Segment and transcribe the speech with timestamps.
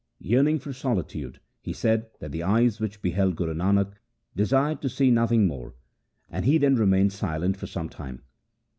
[0.17, 3.93] Yearning for solitude, he said that the eyes which beheld Guru Nanak
[4.35, 5.75] desired to see nothing more,
[6.27, 8.23] and he then remained silent for some time.